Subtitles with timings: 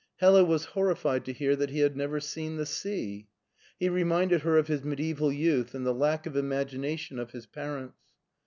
[0.17, 3.27] Hella was horrified to hear he had never seen the sea.
[3.79, 7.99] He reminded her of his mediaeval youth and the lack of imagination of his parents.